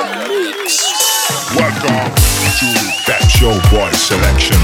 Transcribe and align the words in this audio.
Welcome 0.00 1.92
to 2.56 2.68
that 3.04 3.20
show 3.28 3.52
boy 3.68 3.92
selection 3.92 4.56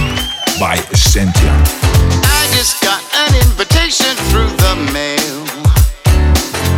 by 0.56 0.80
Essentia. 0.88 1.52
I 2.24 2.48
just 2.56 2.80
got 2.80 3.04
an 3.12 3.36
invitation 3.44 4.16
through 4.32 4.48
the 4.48 4.72
mail. 4.96 5.44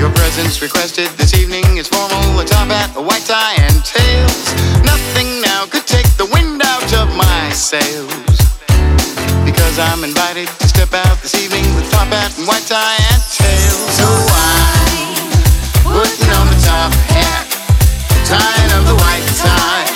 Your 0.02 0.10
presence 0.10 0.58
requested 0.58 1.06
this 1.14 1.38
evening 1.38 1.78
is 1.78 1.86
formal, 1.86 2.18
a 2.34 2.42
top 2.42 2.66
hat, 2.66 2.90
a 2.98 3.02
white 3.02 3.22
tie, 3.30 3.54
and 3.62 3.78
tails. 3.86 4.50
Nothing 4.82 5.38
now 5.38 5.70
could 5.70 5.86
take 5.86 6.10
the 6.18 6.26
wind 6.34 6.58
out 6.66 6.90
of 6.98 7.14
my 7.14 7.54
sails. 7.54 8.10
Because 9.46 9.78
I'm 9.78 10.02
invited 10.02 10.50
to 10.50 10.66
step 10.66 10.90
out 11.06 11.14
this 11.22 11.38
evening 11.38 11.62
with 11.78 11.86
top 11.94 12.10
hat 12.10 12.34
and 12.34 12.42
white 12.50 12.66
tie 12.66 12.98
and 13.06 13.22
tails. 13.38 13.86
So 13.94 14.08
I'm 14.10 15.14
putting 15.94 16.30
on 16.34 16.50
the 16.50 16.58
top 16.66 16.90
hat, 17.14 17.47
tying 18.28 18.72
up 18.76 18.84
the 18.84 18.94
white 18.94 19.24
tie, 19.40 19.88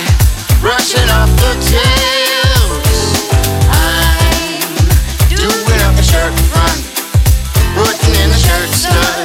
brushing 0.60 1.08
off 1.12 1.28
the 1.36 1.52
tails. 1.68 2.88
I'm 3.68 4.64
doing 5.36 5.80
up 5.84 5.94
the 6.00 6.02
shirt 6.02 6.32
front, 6.48 6.80
putting 7.76 8.14
in 8.22 8.28
the 8.32 8.40
shirt 8.40 8.70
studs, 8.72 9.21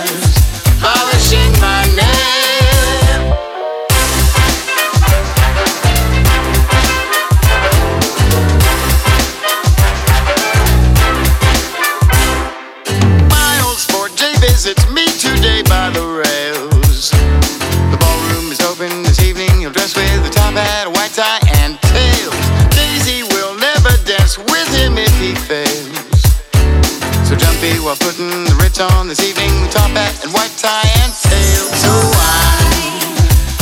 putting 27.99 28.43
the 28.43 28.55
rich 28.61 28.79
on 28.79 29.07
this 29.07 29.21
evening 29.23 29.61
with 29.61 29.71
top 29.71 29.89
hat 29.91 30.23
and 30.23 30.33
white 30.33 30.55
tie 30.57 30.87
and 31.03 31.13
tail. 31.13 31.63
So 31.77 31.91
I'm 31.91 32.67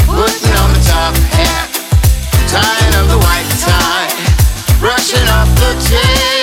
putting 0.07 0.55
on 0.61 0.73
the 0.73 0.81
top 0.83 1.15
hat, 1.35 1.69
tying 2.47 2.95
up 2.95 3.07
the 3.07 3.19
white 3.19 3.49
tie, 3.61 4.09
brushing 4.79 5.27
off 5.29 5.49
the 5.59 5.73
tails. 5.89 6.34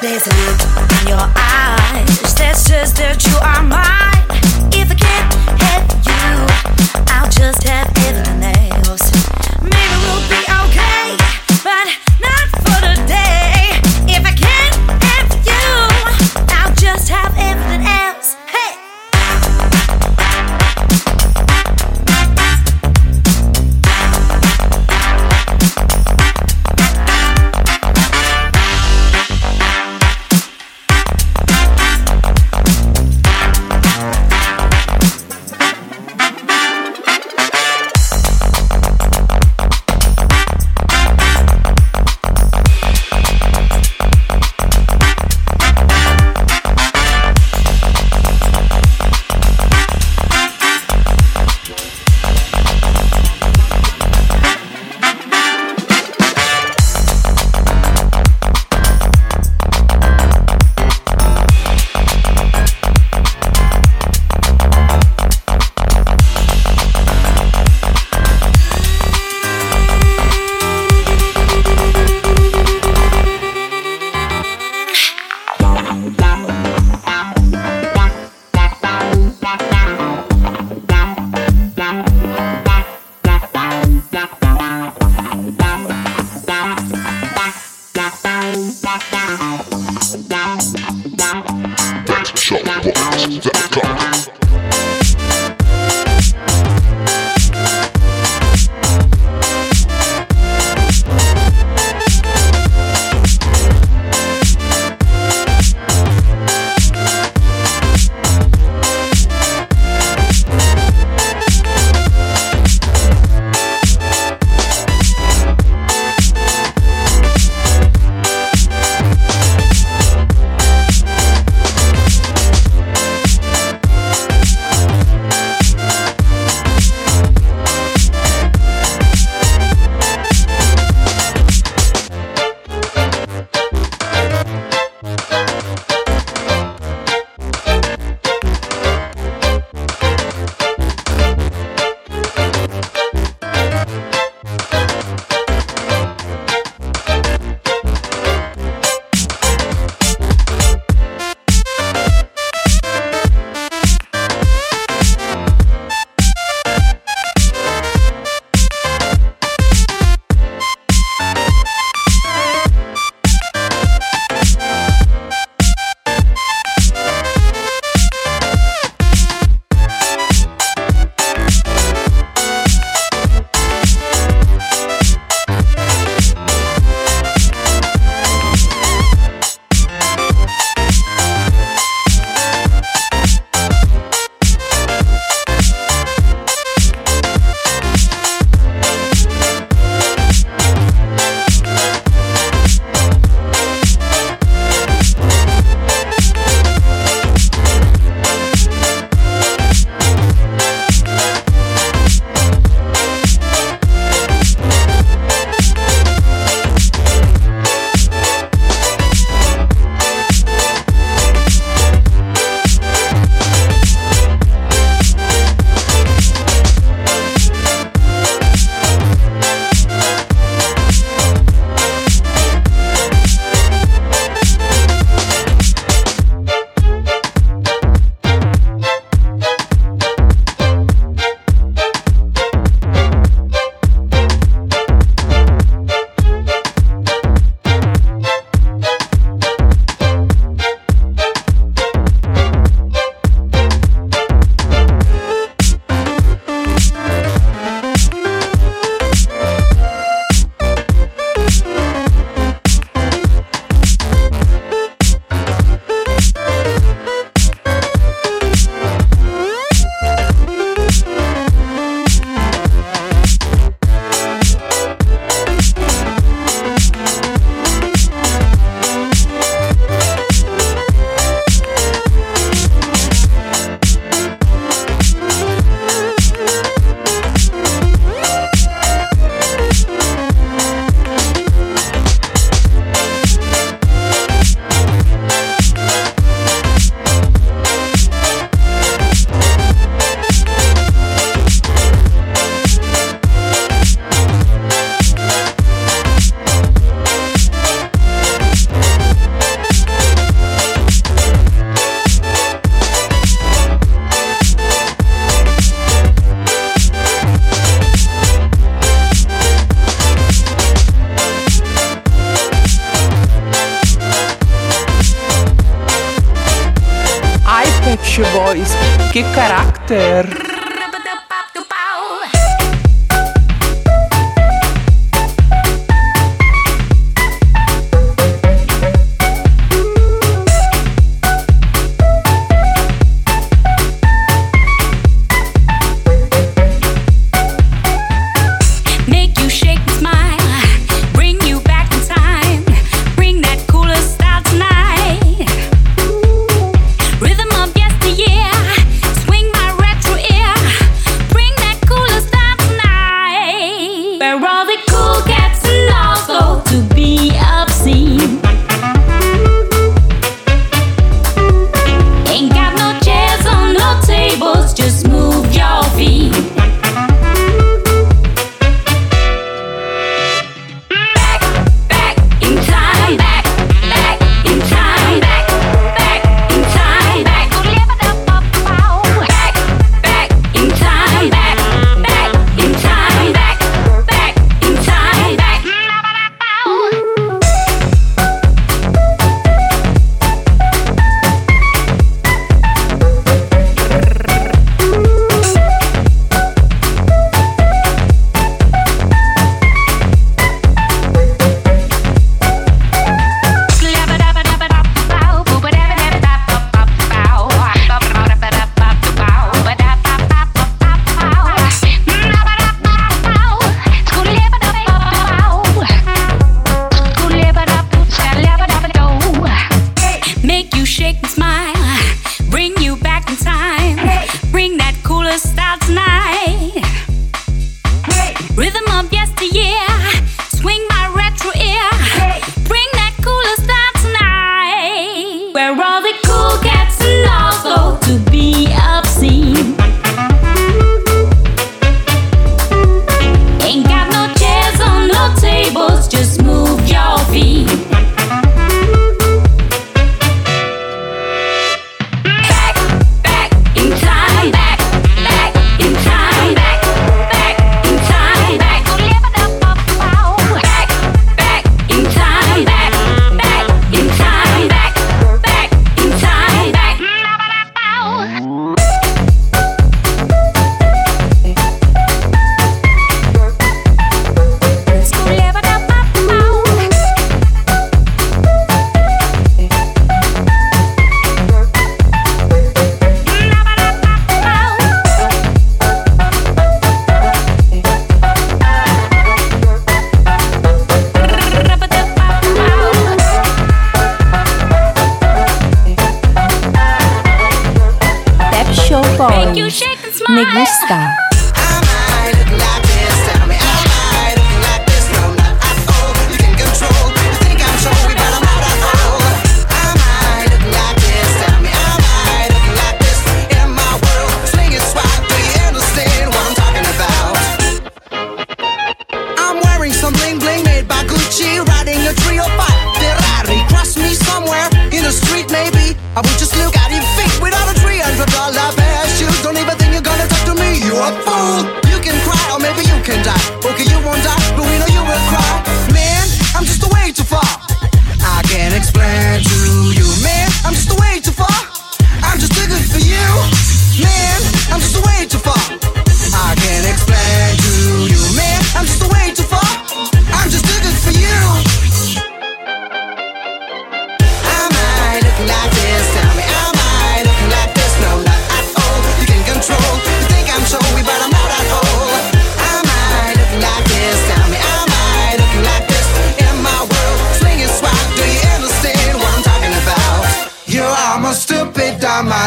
There's 0.00 0.26
a 0.26 0.30
look 0.30 0.60
in 1.02 1.08
your 1.08 1.18
eyes 1.18 2.34
that 2.36 2.54
says 2.56 2.94
that 2.94 3.22
you 3.26 3.36
are 3.36 3.62
mine. 3.62 3.99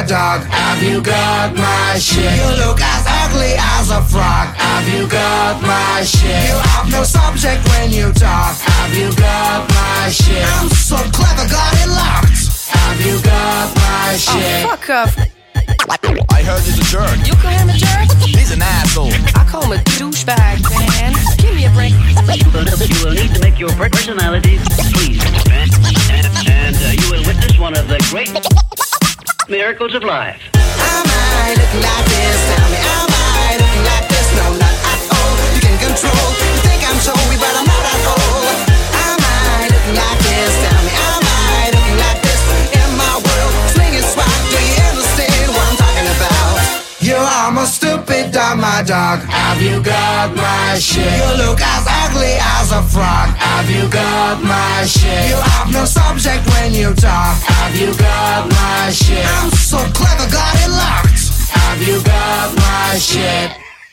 dog? 0.08 0.44
Have 0.44 0.84
you 0.84 1.02
got 1.02 1.56
my 1.56 1.98
shit? 2.00 2.24
You 2.24 2.50
look 2.66 2.80
as 2.82 3.06
ugly 3.08 3.56
as 3.58 3.90
a 3.90 4.02
frog. 4.02 4.56
Have 4.56 4.88
you 4.90 5.08
got 5.08 5.62
my 5.62 6.04
shit? 6.04 6.30
You 6.50 6.58
have 6.72 6.92
no 6.92 7.04
subject 7.04 7.64
when 7.70 7.92
you 7.92 8.12
talk. 8.14 8.56
Have 8.58 8.94
you 8.96 9.14
got 9.16 9.70
my 9.70 10.10
shit? 10.10 10.44
I'm 10.60 10.70
so 10.70 10.98
clever, 11.12 11.48
got 11.50 11.74
it 11.80 11.90
locked. 11.90 12.68
Have 12.68 13.00
you 13.06 13.22
got 13.24 13.76
my 13.76 14.12
oh, 14.12 14.18
shit? 14.18 14.66
Oh, 14.66 14.76
fuck 14.76 14.90
off. 14.90 15.34
I 16.32 16.44
heard 16.44 16.64
he's 16.64 16.80
a 16.80 16.84
jerk. 16.84 17.28
You 17.28 17.36
call 17.36 17.52
him 17.52 17.70
a 17.70 17.74
jerk? 17.74 18.12
He's 18.24 18.52
an 18.52 18.62
asshole. 18.62 19.12
I 19.36 19.46
call 19.48 19.64
him 19.64 19.80
a 19.80 19.84
douchebag, 19.96 20.64
man. 20.70 21.14
Give 21.38 21.56
me 21.56 21.66
a 21.66 21.72
break. 21.72 21.94
You 21.94 23.06
will 23.06 23.14
need 23.14 23.34
to 23.36 23.42
make 23.42 23.60
your 23.60 23.72
personality 23.72 24.60
please. 24.94 25.24
And, 25.52 25.72
and, 26.12 26.28
and 26.48 26.76
uh, 26.76 27.02
you 27.02 27.12
will 27.12 27.26
witness 27.26 27.58
one 27.60 27.78
of 27.78 27.88
the 27.88 28.00
great. 28.10 28.83
Miracles 29.50 29.94
of 29.94 30.04
Life. 30.04 30.42
Am 30.56 31.06
I 31.06 31.50
looking 31.50 31.82
like 31.82 32.06
this? 32.06 32.56
Tell 32.56 32.70
me, 32.70 32.78
am 32.78 33.10
I 33.12 33.58
looking 33.60 33.84
like 33.84 34.08
this? 34.10 34.36
No, 34.38 34.54
not 34.54 34.76
at 34.92 35.02
all. 35.12 35.56
You 35.56 35.62
can 35.62 35.78
control. 35.80 36.33
stupid 47.66 48.36
am 48.36 48.60
my 48.60 48.84
dog? 48.84 49.20
Have 49.30 49.62
you 49.62 49.82
got 49.82 50.36
my 50.36 50.80
shit? 50.80 51.06
You 51.06 51.46
look 51.46 51.62
as 51.62 51.86
ugly 51.88 52.36
as 52.60 52.72
a 52.72 52.82
frog. 52.84 53.30
Have 53.38 53.70
you 53.70 53.88
got 53.90 54.44
my 54.44 54.86
shit? 54.86 55.30
You 55.30 55.38
have 55.38 55.72
no 55.72 55.86
subject 55.86 56.46
when 56.50 56.74
you 56.74 56.94
talk. 56.94 57.38
Have 57.44 57.76
you 57.76 57.96
got 57.96 58.50
my 58.50 58.92
shit? 58.92 59.24
I'm 59.24 59.52
so 59.52 59.78
clever, 59.94 60.28
got 60.32 60.56
it 60.60 60.72
locked. 60.72 61.24
Have 61.52 61.82
you 61.88 62.02
got 62.04 62.56
my 62.56 62.98
shit? 63.00 63.52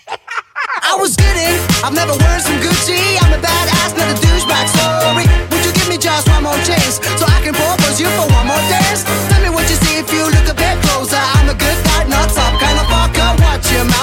I 0.82 0.96
was 0.98 1.14
kidding. 1.16 1.56
I've 1.84 1.94
never 1.94 2.12
worn 2.12 2.40
some 2.40 2.58
Gucci. 2.58 2.98
I'm 3.22 3.32
a 3.32 3.38
badass, 3.38 3.94
not 3.96 4.10
a 4.10 4.16
douchebag. 4.18 4.66
Sorry. 4.74 5.26
Would 5.50 5.64
you 5.64 5.72
give 5.72 5.88
me 5.88 5.98
just 5.98 6.28
one 6.28 6.42
more 6.42 6.60
chance 6.66 6.98
so 7.18 7.24
I 7.26 7.40
can 7.44 7.54
propose 7.54 8.00
you 8.00 8.08
for 8.08 8.26
one 8.34 8.46
more 8.46 8.64
dance? 8.66 9.29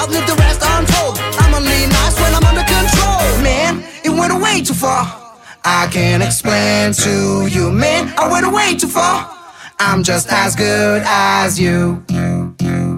up, 0.08 0.14
leave 0.14 0.26
the 0.26 0.34
rest 0.36 0.62
untold. 0.64 1.18
I'm 1.38 1.54
only 1.54 1.86
nice 1.86 2.20
when 2.20 2.34
I'm 2.34 2.44
under 2.44 2.64
control. 2.64 3.42
Man, 3.42 3.84
it 4.04 4.10
went 4.10 4.32
away 4.32 4.62
too 4.62 4.74
far. 4.74 5.04
I 5.64 5.88
can't 5.90 6.22
explain 6.22 6.92
to 6.94 7.46
you, 7.46 7.70
man. 7.70 8.12
I 8.16 8.30
went 8.30 8.46
away 8.46 8.76
too 8.76 8.88
far. 8.88 9.30
I'm 9.78 10.02
just 10.02 10.28
as 10.30 10.56
good 10.56 11.02
as 11.04 11.60
you. 11.60 12.04
you, 12.08 12.54
you. 12.60 12.97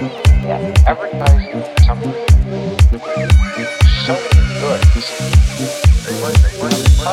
Yeah, 0.00 0.72
advertising 0.86 1.64
something 1.84 2.14
so 4.06 4.14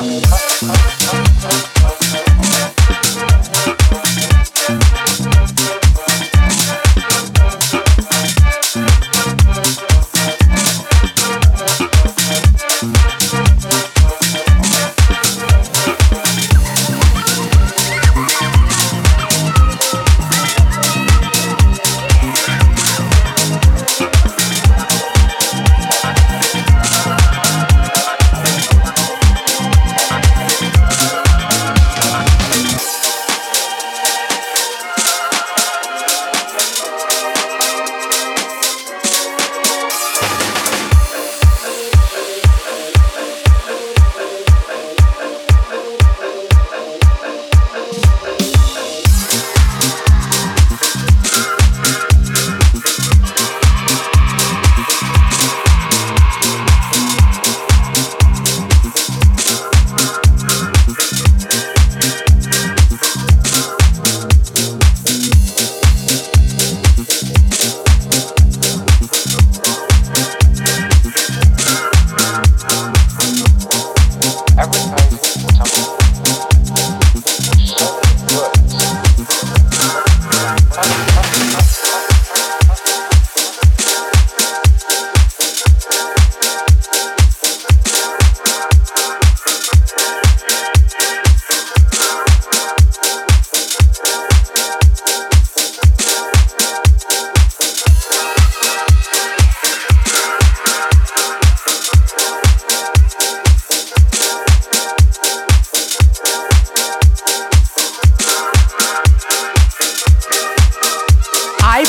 many 0.02 1.35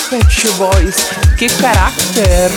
Pet 0.09 0.53
Boys. 0.57 1.11
Que 1.37 1.49
caráter! 1.49 2.51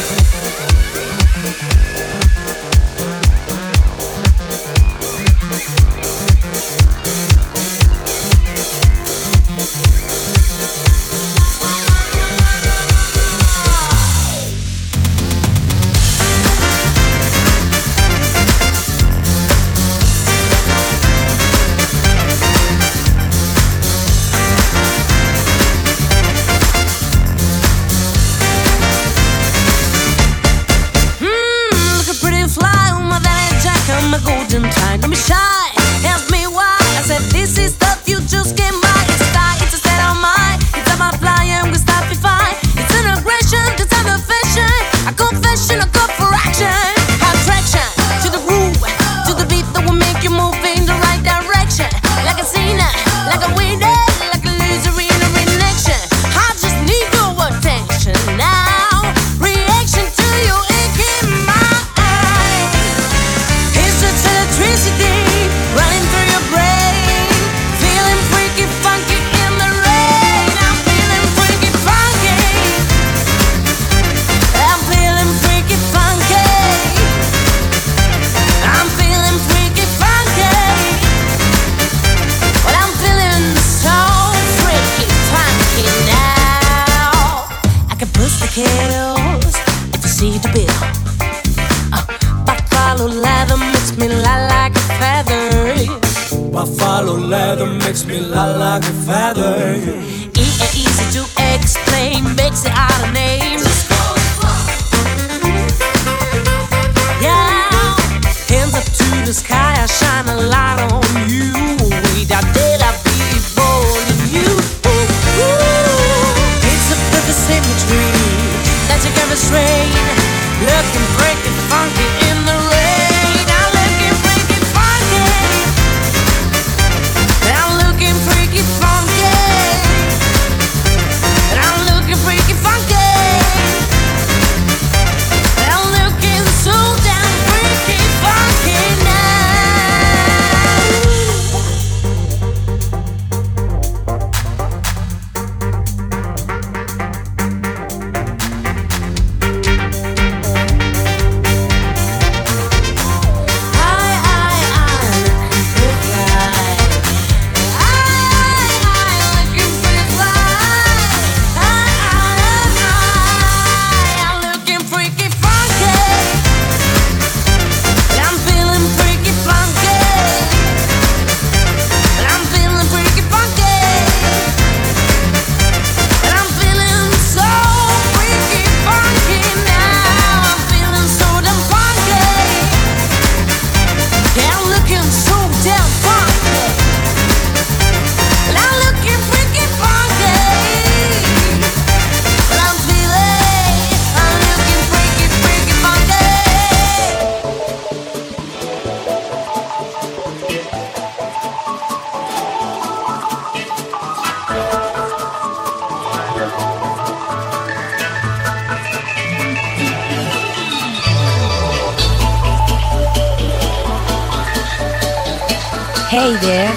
Hey 216.09 216.35
there, 216.41 216.73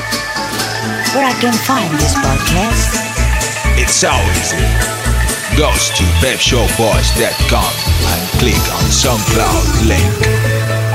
where 1.14 1.24
I 1.24 1.32
can 1.40 1.54
find 1.64 1.90
this 1.94 2.14
podcast? 2.16 3.00
It's 3.80 3.94
so 3.94 4.10
easy. 4.36 4.60
Go 5.56 5.72
to 5.72 6.04
pepshowboys.com 6.20 7.72
and 8.12 8.38
click 8.38 8.60
on 8.74 8.84
SoundCloud 8.92 9.88
link. 9.88 10.91